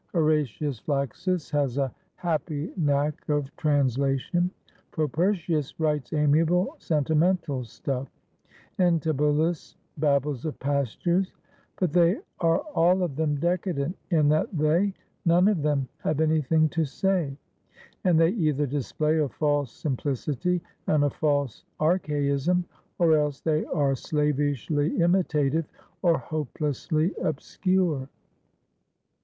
[0.13, 4.51] Horatius Flaccus has a happy 412 WHY OVID WAS BANISHED knack of translation;
[4.89, 8.07] Propertius writes amiable, senti mental stuff,
[8.79, 11.31] and Tibullus babbles of pastures;
[11.79, 14.91] but they are all of them decadent in that they,
[15.23, 17.37] none of them, have anything to say.
[18.03, 22.65] And they either display a false sim plicity and a false archaism,
[22.97, 25.65] or else they are slavishly imitative
[26.01, 28.09] or hopelessly obscure.